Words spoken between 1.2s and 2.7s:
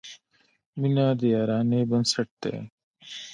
یارانې بنسټ دی.